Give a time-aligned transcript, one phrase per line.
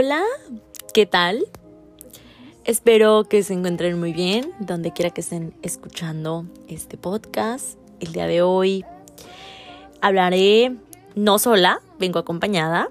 [0.00, 0.22] Hola,
[0.94, 1.44] ¿qué tal?
[2.64, 7.76] Espero que se encuentren muy bien, donde quiera que estén escuchando este podcast.
[7.98, 8.84] El día de hoy
[10.00, 10.76] hablaré
[11.16, 12.90] no sola, vengo acompañada,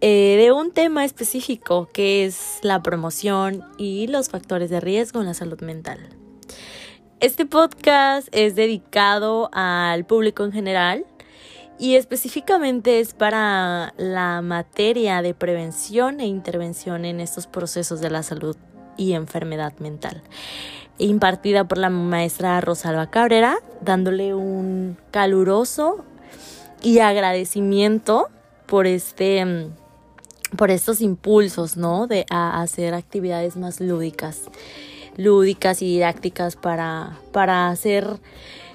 [0.00, 5.26] eh, de un tema específico que es la promoción y los factores de riesgo en
[5.26, 5.98] la salud mental.
[7.18, 11.04] Este podcast es dedicado al público en general
[11.80, 18.22] y específicamente es para la materia de prevención e intervención en estos procesos de la
[18.22, 18.54] salud
[18.98, 20.22] y enfermedad mental,
[20.98, 26.04] impartida por la maestra Rosalba Cabrera, dándole un caluroso
[26.82, 28.28] y agradecimiento
[28.66, 29.70] por este
[30.58, 32.06] por estos impulsos, ¿no?
[32.06, 34.50] De hacer actividades más lúdicas,
[35.16, 38.69] lúdicas y didácticas para, para hacer Mm,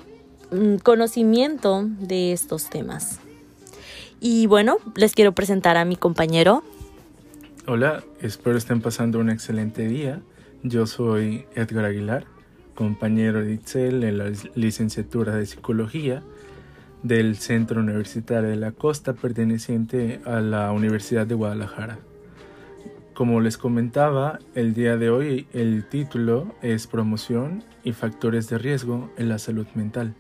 [0.84, 3.20] conocimiento de estos temas.
[4.20, 6.64] Y bueno, les quiero presentar a mi compañero.
[7.68, 10.22] Hola, espero estén pasando un excelente día.
[10.64, 12.26] Yo soy Edgar Aguilar,
[12.74, 16.24] compañero de Itzel en la licenciatura de Psicología
[17.04, 22.00] del Centro Universitario de la Costa perteneciente a la Universidad de Guadalajara.
[23.14, 29.12] Como les comentaba, el día de hoy el título es Promoción y factores de riesgo
[29.18, 30.16] en la salud mental.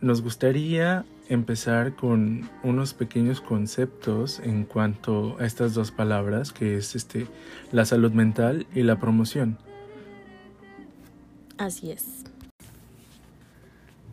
[0.00, 6.96] Nos gustaría empezar con unos pequeños conceptos en cuanto a estas dos palabras, que es
[6.96, 7.26] este,
[7.70, 9.58] la salud mental y la promoción.
[11.58, 12.24] Así es.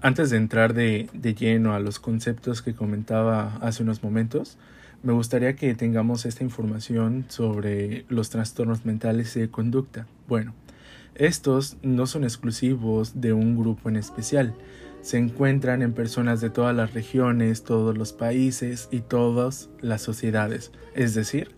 [0.02, 4.58] Antes de entrar de, de lleno a los conceptos que comentaba hace unos momentos,
[5.04, 10.06] me gustaría que tengamos esta información sobre los trastornos mentales y de conducta.
[10.28, 10.54] Bueno,
[11.16, 14.54] estos no son exclusivos de un grupo en especial,
[15.08, 20.74] se encuentran en personas de todas las regiones, todos los países y todas las sociedades.
[20.96, 21.56] Es decir,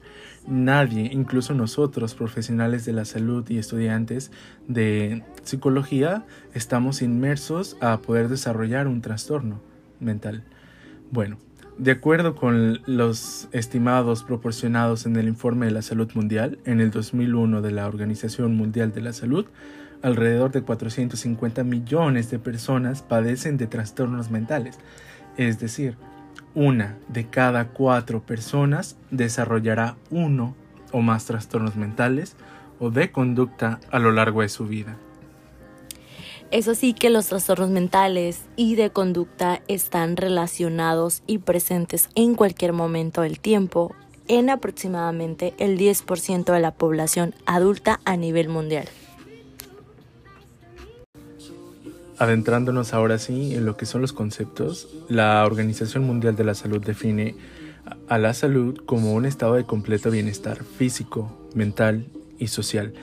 [0.47, 4.31] nadie, incluso nosotros, profesionales de la salud y estudiantes
[4.67, 9.59] de psicología, estamos inmersos a poder desarrollar un trastorno
[9.99, 10.43] mental.
[11.09, 11.39] Bueno,
[11.79, 16.91] de acuerdo con los estimados proporcionados en el informe de la salud mundial en el
[16.91, 19.47] 2001 de la Organización Mundial de la Salud,
[20.01, 24.77] alrededor de 450 millones de personas padecen de trastornos mentales,
[25.37, 25.97] es decir,
[26.55, 30.55] una de cada cuatro personas desarrollará uno
[30.91, 32.35] o más trastornos mentales
[32.79, 34.97] o de conducta a lo largo de su vida.
[36.51, 42.73] Eso sí que los trastornos mentales y de conducta están relacionados y presentes en cualquier
[42.73, 43.95] momento del tiempo
[44.27, 48.87] en aproximadamente el 10% de la población adulta a nivel mundial.
[52.19, 56.81] Adentrándonos ahora sí en lo que son los conceptos, la Organización Mundial de la Salud
[56.85, 57.33] define
[58.09, 62.07] a la salud como un estado de completo bienestar físico, mental
[62.37, 62.93] y social,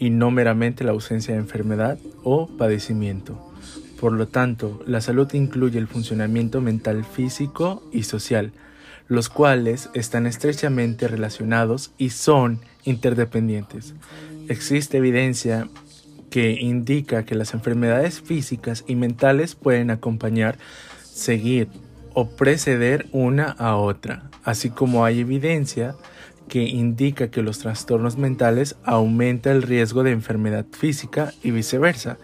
[0.00, 3.52] y no meramente la ausencia de enfermedad o padecimiento.
[4.00, 8.50] Por lo tanto, la salud incluye el funcionamiento mental físico y social,
[9.06, 13.94] los cuales están estrechamente relacionados y son interdependientes.
[14.48, 15.68] Existe evidencia
[16.36, 20.58] que indica que las enfermedades físicas y mentales pueden acompañar,
[21.02, 21.68] seguir
[22.12, 25.94] o preceder una a otra, así como hay evidencia
[26.46, 32.18] que indica que los trastornos mentales aumenta el riesgo de enfermedad física y viceversa.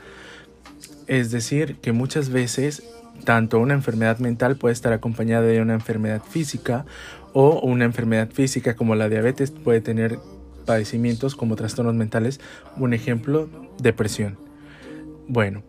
[1.07, 2.83] Es decir, que muchas veces
[3.25, 6.85] tanto una enfermedad mental puede estar acompañada de una enfermedad física
[7.33, 10.19] o una enfermedad física como la diabetes puede tener
[10.63, 12.41] padecimientos como trastornos mentales,
[12.77, 14.39] un ejemplo, depresión.
[15.29, 15.63] Bueno,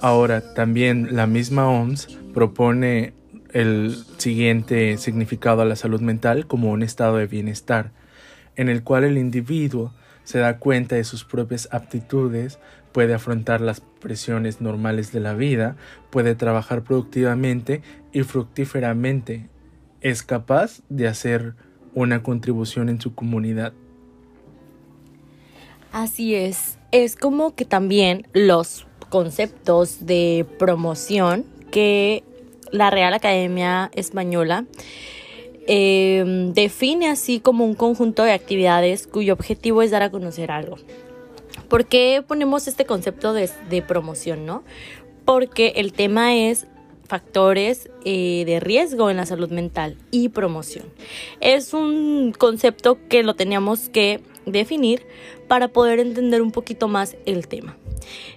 [0.00, 3.14] ahora también la misma OMS propone
[3.52, 7.92] el siguiente significado a la salud mental como un estado de bienestar,
[8.56, 12.58] en el cual el individuo se da cuenta de sus propias aptitudes,
[12.92, 15.76] puede afrontar las presiones normales de la vida,
[16.10, 17.82] puede trabajar productivamente
[18.12, 19.48] y fructíferamente,
[20.00, 21.54] es capaz de hacer
[21.94, 23.72] una contribución en su comunidad.
[25.96, 32.22] Así es, es como que también los conceptos de promoción que
[32.70, 34.66] la Real Academia Española
[35.66, 40.76] em, define así como un conjunto de actividades cuyo objetivo es dar a conocer algo.
[41.70, 43.48] ¿Por qué ponemos este concepto de,
[43.80, 44.64] promoción, no?
[45.24, 46.66] Porque el tema es
[47.08, 50.92] factores eh, de riesgo en la salud mental y promoción.
[51.40, 55.06] Es un concepto que lo teníamos que definir
[55.48, 57.76] para poder entender un poquito más el tema.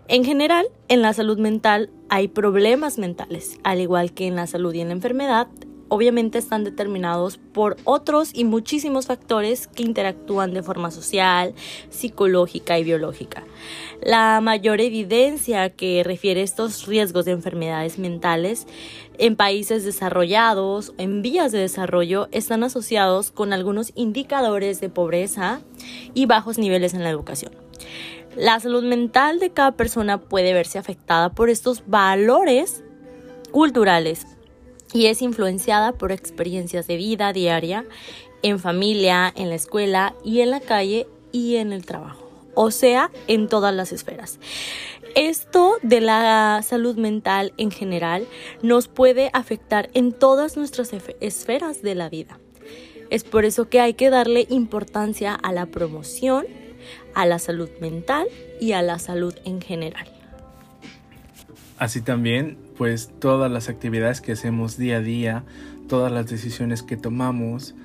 [0.07, 4.73] En general, en la salud mental hay problemas mentales, al igual que en la salud
[4.73, 5.47] y en la enfermedad,
[5.89, 11.53] obviamente están determinados por otros y muchísimos factores que interactúan de forma social,
[11.89, 13.43] psicológica y biológica.
[14.01, 18.65] La mayor evidencia que refiere estos riesgos de enfermedades mentales
[19.17, 25.61] en países desarrollados, en vías de desarrollo, están asociados con algunos indicadores de pobreza
[26.13, 27.51] y bajos niveles en la educación.
[28.35, 32.83] La salud mental de cada persona puede verse afectada por estos valores
[33.51, 34.25] culturales
[34.93, 37.85] y es influenciada por experiencias de vida diaria
[38.41, 43.11] en familia, en la escuela y en la calle y en el trabajo, o sea,
[43.27, 44.39] en todas las esferas.
[45.15, 48.27] Esto de la salud mental en general
[48.61, 52.39] nos puede afectar en todas nuestras esferas de la vida.
[53.09, 56.45] Es por eso que hay que darle importancia a la promoción,
[57.15, 58.27] a la salud mental
[58.61, 60.07] y a la salud en general.
[61.79, 65.43] Así también, pues todas las actividades que hacemos día a día,
[65.89, 67.75] todas las decisiones que tomamos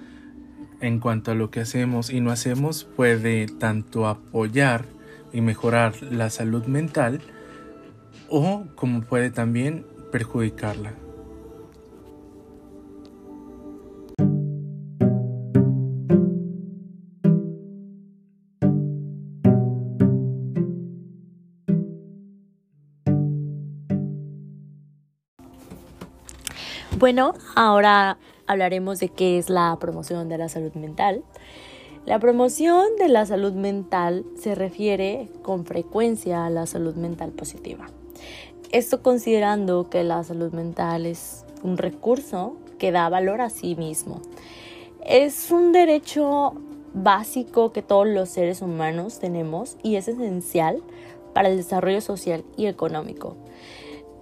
[0.81, 4.85] en cuanto a lo que hacemos y no hacemos puede tanto apoyar
[5.33, 7.21] y mejorar la salud mental
[8.29, 10.93] o como puede también perjudicarla.
[27.05, 28.17] Bueno, ahora
[28.47, 31.23] hablaremos de qué es la promoción de la salud mental.
[32.07, 37.89] La promoción de la salud mental se refiere con frecuencia a la salud mental positiva.
[38.73, 44.23] Esto considerando que la salud mental es un recurso que da valor a sí mismo.
[45.05, 46.55] Es un derecho
[46.95, 50.83] básico que todos los seres humanos tenemos y es esencial
[51.35, 53.37] para el desarrollo social y económico.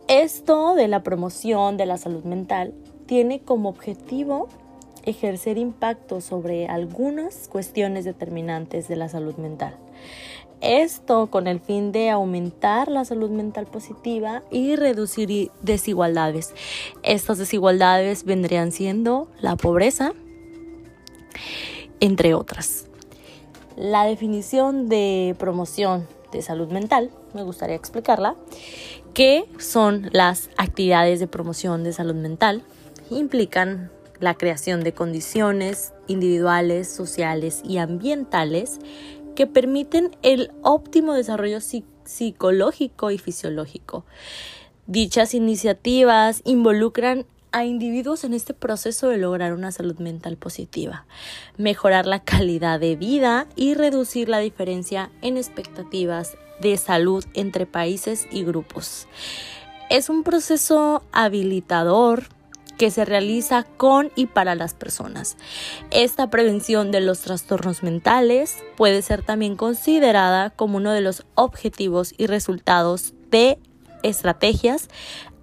[0.08, 2.74] Esto de la promoción de la salud mental
[3.06, 4.48] tiene como objetivo
[5.04, 9.76] ejercer impacto sobre algunas cuestiones determinantes de la salud mental.
[10.60, 16.54] Esto con el fin de aumentar la salud mental positiva y reducir desigualdades.
[17.02, 20.12] Estas desigualdades vendrían siendo la pobreza,
[21.98, 22.86] entre otras.
[23.76, 28.36] La definición de promoción de salud mental, me gustaría explicarla,
[29.14, 32.62] ¿Qué son las actividades de promoción de salud mental?
[33.10, 33.90] Implican
[34.20, 38.78] la creación de condiciones individuales, sociales y ambientales
[39.34, 41.58] que permiten el óptimo desarrollo
[42.04, 44.06] psicológico y fisiológico.
[44.86, 51.06] Dichas iniciativas involucran a individuos en este proceso de lograr una salud mental positiva,
[51.56, 58.26] mejorar la calidad de vida y reducir la diferencia en expectativas de salud entre países
[58.30, 59.06] y grupos.
[59.90, 62.24] Es un proceso habilitador
[62.78, 65.36] que se realiza con y para las personas.
[65.90, 72.14] Esta prevención de los trastornos mentales puede ser también considerada como uno de los objetivos
[72.16, 73.58] y resultados de
[74.02, 74.88] estrategias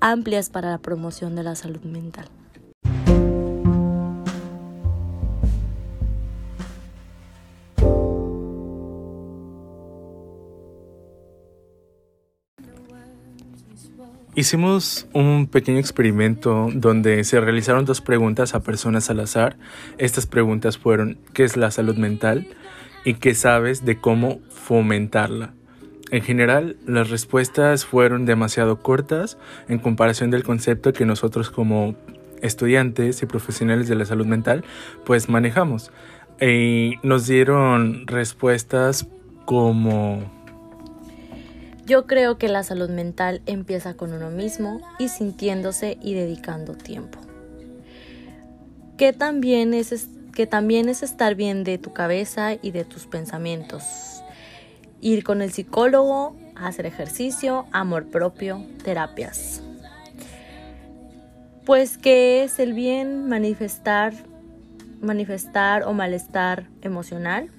[0.01, 2.25] amplias para la promoción de la salud mental.
[14.35, 19.57] Hicimos un pequeño experimento donde se realizaron dos preguntas a personas al azar.
[19.97, 22.47] Estas preguntas fueron ¿qué es la salud mental?
[23.03, 25.53] y ¿qué sabes de cómo fomentarla?
[26.11, 29.37] En general, las respuestas fueron demasiado cortas
[29.67, 31.95] en comparación del concepto que nosotros como
[32.41, 34.63] estudiantes y profesionales de la salud mental
[35.05, 35.91] pues manejamos.
[36.41, 39.07] Y nos dieron respuestas
[39.45, 40.23] como
[41.89, 47.17] yo creo que la salud mental empieza con uno mismo y sintiéndose y dedicando tiempo.
[48.95, 53.83] Que también es, que también es estar bien de tu cabeza y de tus pensamientos.
[55.01, 59.61] Ir con el psicólogo, hacer ejercicio, amor propio, terapias.
[61.65, 64.13] Pues que es el bien manifestar,
[65.01, 67.49] manifestar o malestar emocional.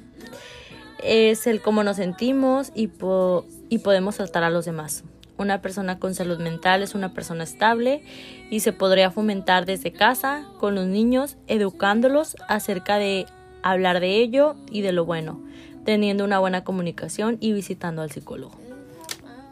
[1.03, 5.05] Es el cómo nos sentimos y, po y podemos saltar a los demás.
[5.39, 8.03] Una persona con salud mental es una persona estable
[8.51, 13.25] y se podría fomentar desde casa con los niños, educándolos acerca de
[13.63, 15.41] hablar de ello y de lo bueno,
[15.85, 18.59] teniendo una buena comunicación y visitando al psicólogo.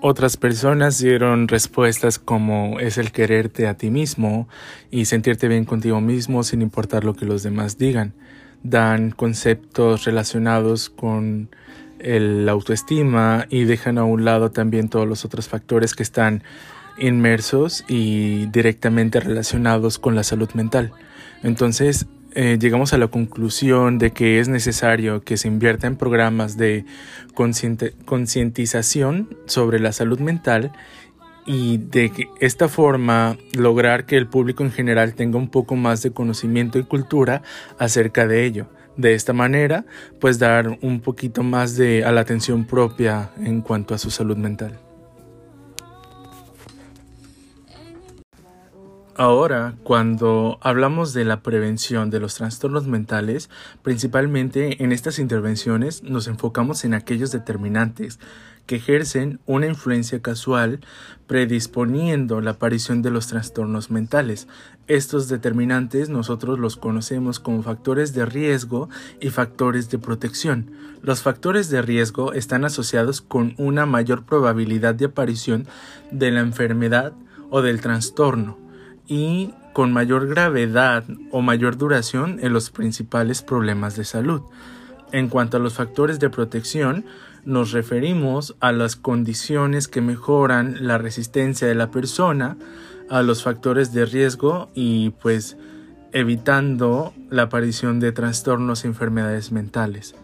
[0.01, 4.49] Otras personas dieron respuestas como es el quererte a ti mismo
[4.93, 8.15] y sentirte bien contigo mismo sin importar lo que los demás digan.
[8.63, 11.51] Dan conceptos relacionados con
[11.99, 16.45] el autoestima y dejan a un lado también todos los otros factores que están
[16.99, 20.93] inmersos y directamente relacionados con la salud mental.
[21.43, 26.57] Entonces, eh, llegamos a la conclusión de que es necesario que se invierta en programas
[26.57, 26.85] de
[27.35, 30.73] concientización sobre la salud mental
[31.47, 36.11] y de esta forma lograr que el público en general tenga un poco más de
[36.11, 37.43] conocimiento y cultura
[37.79, 38.69] acerca de ello.
[38.99, 39.87] De esta manera,
[40.21, 44.37] pues dar un poquito más de a la atención propia en cuanto a su salud
[44.37, 44.88] mental.
[49.21, 53.51] Ahora, cuando hablamos de la prevención de los trastornos mentales,
[53.83, 58.21] principalmente en estas intervenciones nos enfocamos en aquellos determinantes
[58.67, 60.79] que ejercen una influencia casual
[61.27, 64.47] predisponiendo la aparición de los trastornos mentales.
[64.87, 68.89] Estos determinantes nosotros los conocemos como factores de riesgo
[69.21, 70.71] y factores de protección.
[71.03, 75.67] Los factores de riesgo están asociados con una mayor probabilidad de aparición
[76.13, 77.15] de la enfermedad
[77.51, 78.68] o del trastorno
[79.09, 84.43] y con mayor gravedad o mayor duración en los principales problemas de salud.
[85.11, 87.07] En cuanto a los factores de protección,
[87.45, 92.57] nos referimos a las condiciones que mejoran la resistencia de la persona
[93.09, 95.57] a los factores de riesgo y pues
[96.13, 100.15] evitando la aparición de trastornos y enfermedades mentales.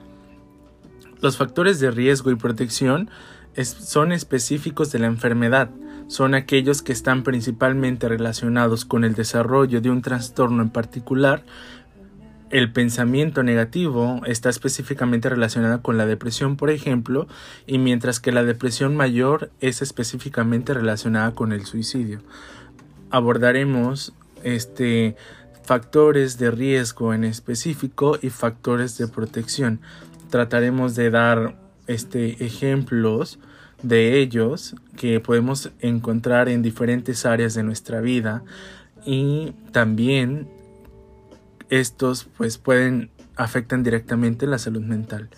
[1.20, 3.08] Los factores de riesgo y protección
[3.62, 5.70] son específicos de la enfermedad,
[6.06, 11.44] son aquellos que están principalmente relacionados con el desarrollo de un trastorno en particular.
[12.50, 17.26] El pensamiento negativo está específicamente relacionado con la depresión, por ejemplo,
[17.66, 22.20] y mientras que la depresión mayor es específicamente relacionada con el suicidio.
[23.10, 25.16] Abordaremos este
[25.64, 29.80] factores de riesgo en específico y factores de protección.
[30.28, 31.56] Trataremos de dar
[31.86, 33.38] este ejemplos
[33.84, 38.42] de ellos que podemos encontrar en diferentes áreas de nuestra vida
[39.04, 40.48] y también
[41.68, 45.28] estos pues pueden afectan directamente la salud mental.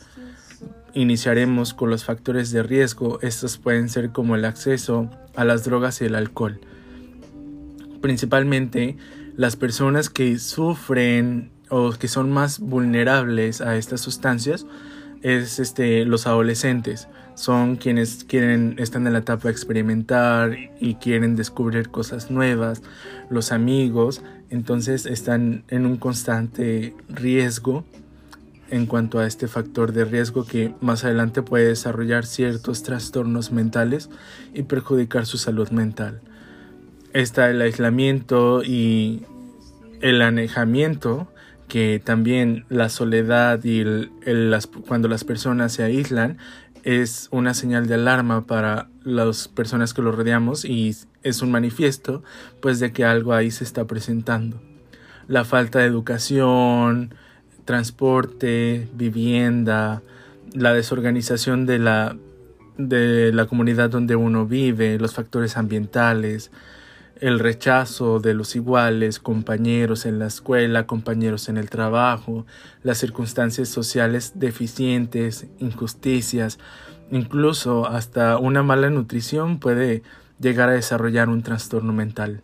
[0.94, 3.18] Iniciaremos con los factores de riesgo.
[3.20, 6.60] Estos pueden ser como el acceso a las drogas y el alcohol.
[8.00, 8.96] Principalmente
[9.36, 14.66] las personas que sufren o que son más vulnerables a estas sustancias
[15.22, 21.36] es este los adolescentes son quienes quieren, están en la etapa de experimentar y quieren
[21.36, 22.82] descubrir cosas nuevas,
[23.28, 27.84] los amigos, entonces están en un constante riesgo
[28.70, 34.08] en cuanto a este factor de riesgo que más adelante puede desarrollar ciertos trastornos mentales
[34.54, 36.22] y perjudicar su salud mental.
[37.12, 39.24] Está el aislamiento y
[40.00, 41.28] el anejamiento,
[41.68, 43.84] que también la soledad y
[44.24, 46.38] las, cuando las personas se aíslan
[46.84, 50.94] es una señal de alarma para las personas que lo rodeamos y
[51.24, 52.22] es un manifiesto
[52.60, 54.60] pues de que algo ahí se está presentando.
[55.26, 57.12] La falta de educación,
[57.64, 60.02] transporte, vivienda,
[60.52, 62.16] la desorganización de la
[62.78, 66.50] de la comunidad donde uno vive, los factores ambientales,
[67.20, 72.46] el rechazo de los iguales, compañeros en la escuela, compañeros en el trabajo,
[72.82, 76.58] las circunstancias sociales deficientes, injusticias,
[77.10, 80.02] incluso hasta una mala nutrición puede
[80.40, 82.42] llegar a desarrollar un trastorno mental.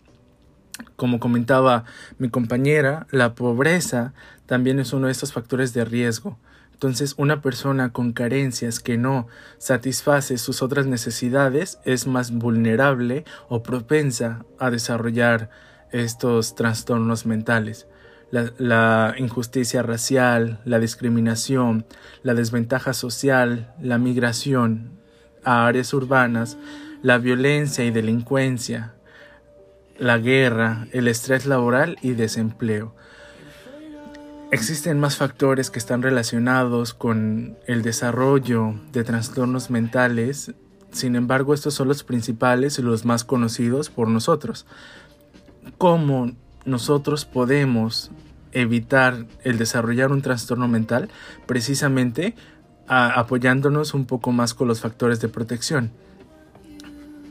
[0.96, 1.84] Como comentaba
[2.18, 4.14] mi compañera, la pobreza
[4.46, 6.38] también es uno de estos factores de riesgo.
[6.82, 13.62] Entonces, una persona con carencias que no satisface sus otras necesidades es más vulnerable o
[13.62, 15.48] propensa a desarrollar
[15.92, 17.86] estos trastornos mentales.
[18.32, 21.86] La, injusticia racial, la discriminación,
[22.24, 24.98] la desventaja social, la migración
[25.44, 26.58] a áreas urbanas,
[27.00, 28.94] la violencia y delincuencia,
[29.98, 32.92] la guerra, el estrés laboral y desempleo
[34.52, 40.52] Existen más factores que están relacionados con el desarrollo de trastornos mentales,
[40.90, 44.66] sin embargo estos son los principales y los más conocidos por nosotros.
[45.78, 46.32] ¿Cómo
[46.66, 48.10] nosotros podemos
[48.52, 51.08] evitar el desarrollar un trastorno mental?
[51.46, 52.34] Precisamente
[52.86, 55.92] apoyándonos un poco más con los factores de protección.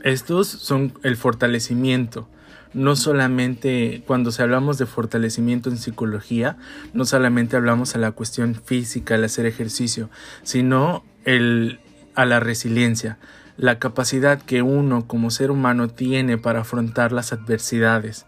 [0.02, 2.28] Estos son el fortalecimiento,
[2.74, 6.56] no solamente cuando se hablamos de fortalecimiento en psicología,
[6.94, 10.10] no solamente hablamos a la cuestión física, al hacer ejercicio,
[10.42, 11.80] sino el,
[12.14, 13.18] a la resiliencia,
[13.56, 18.26] la capacidad que uno como ser humano tiene para afrontar las adversidades.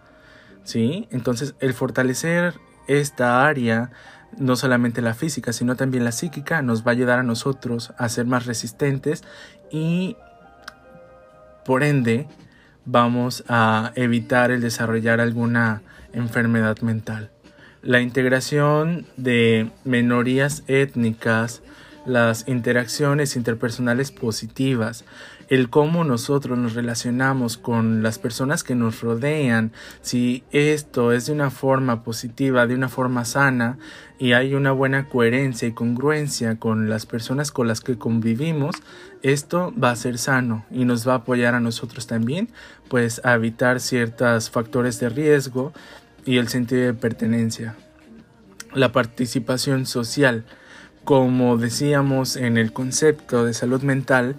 [0.62, 1.08] ¿Sí?
[1.10, 2.54] Entonces, el fortalecer
[2.86, 3.90] esta área,
[4.38, 8.08] no solamente la física, sino también la psíquica, nos va a ayudar a nosotros a
[8.08, 9.24] ser más resistentes
[9.70, 10.16] y,
[11.66, 12.28] por ende,
[12.84, 17.30] vamos a evitar el desarrollar alguna enfermedad mental.
[17.82, 21.60] la integración de minorías étnicas,
[22.06, 25.04] las interacciones interpersonales positivas,
[25.48, 31.32] el cómo nosotros nos relacionamos con las personas que nos rodean, si esto es de
[31.32, 33.78] una forma positiva, de una forma sana
[34.18, 38.76] y hay una buena coherencia y congruencia con las personas con las que convivimos,
[39.22, 42.48] esto va a ser sano y nos va a apoyar a nosotros también,
[42.88, 45.72] pues a evitar ciertos factores de riesgo
[46.24, 47.76] y el sentido de pertenencia.
[48.72, 50.44] La participación social.
[51.04, 54.36] Como decíamos en el concepto de salud mental,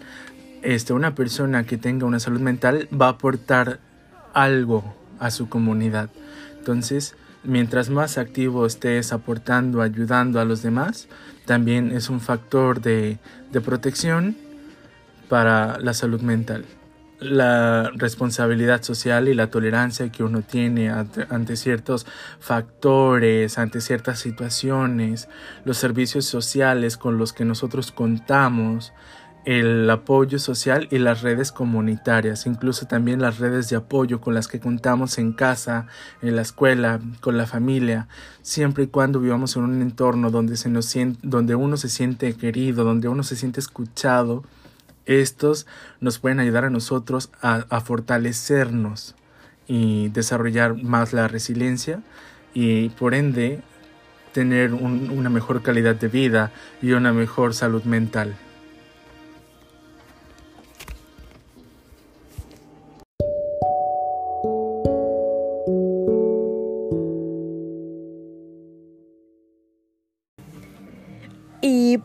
[0.66, 3.80] este, una persona que tenga una salud mental va a aportar
[4.34, 6.10] algo a su comunidad.
[6.58, 11.08] Entonces, mientras más activo estés aportando, ayudando a los demás,
[11.46, 13.20] también es un factor de,
[13.52, 14.36] de protección
[15.30, 16.66] para la salud mental.
[17.20, 22.06] La responsabilidad social y la tolerancia que uno tiene ante, ante, ciertos
[22.40, 25.30] factores, ante ciertas situaciones,
[25.64, 28.92] los servicios sociales con los que nosotros contamos,
[29.46, 34.48] el apoyo social y las redes comunitarias, incluso también las redes de apoyo con las
[34.48, 35.86] que contamos en casa,
[36.22, 38.08] en la escuela, con la familia,
[38.42, 42.84] siempre y cuando vivamos en un entorno donde, se nos donde uno se siente querido,
[42.84, 44.44] donde uno se siente escuchado,
[45.06, 45.68] estos
[46.00, 49.16] nos pueden ayudar a nosotros a, a fortalecernos
[49.68, 52.02] y desarrollar más la resiliencia
[52.56, 53.62] y por ende
[54.34, 58.36] tener un, una mejor calidad de vida y una mejor salud mental.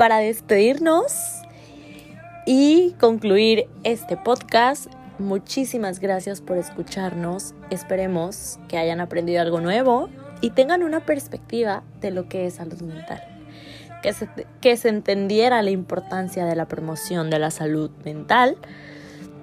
[0.00, 1.42] Para despedirnos
[2.47, 4.87] y concluir este podcast,
[5.19, 7.52] muchísimas gracias por escucharnos.
[7.69, 10.08] Esperemos que hayan aprendido algo nuevo
[10.41, 13.23] y tengan una perspectiva de lo que es salud mental.
[14.02, 14.26] Que se,
[14.63, 18.56] que se entendiera la importancia de la promoción de la salud mental,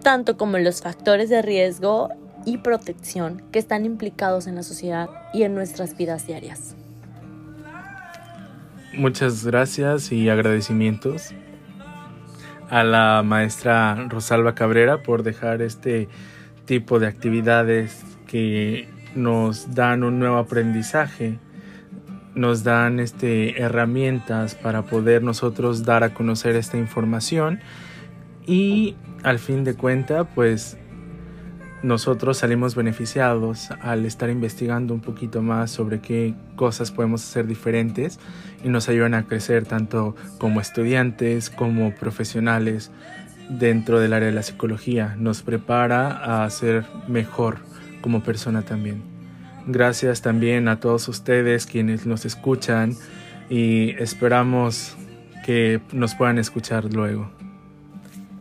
[0.01, 2.09] tanto como los factores de riesgo
[2.45, 6.73] y protección que están implicados en la sociedad y en nuestras vidas diarias.
[8.97, 11.31] Muchas gracias y agradecimientos
[12.71, 16.09] a la maestra Rosalba Cabrera por dejar este
[16.65, 21.37] tipo de actividades que nos dan un nuevo aprendizaje,
[22.33, 27.59] nos dan este herramientas para poder nosotros dar a conocer esta información
[28.47, 30.75] y al fin de cuenta pues
[31.83, 38.19] nosotros salimos beneficiados al estar investigando un poquito más sobre qué cosas podemos hacer diferentes
[38.63, 42.91] y nos ayudan a crecer tanto como estudiantes como profesionales
[43.49, 45.15] dentro del área de la psicología.
[45.17, 47.59] Nos prepara a ser mejor
[48.01, 49.03] como persona también.
[49.67, 52.95] Gracias también a todos ustedes quienes nos escuchan
[53.49, 54.95] y esperamos
[55.45, 57.29] que nos puedan escuchar luego.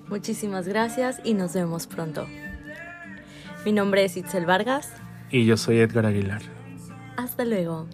[0.09, 2.27] Muchísimas gracias y nos vemos pronto.
[3.67, 4.93] Mi nombre es Itzel Vargas.
[5.29, 6.41] Y yo soy Edgar Aguilar.
[7.17, 7.89] Hasta luego.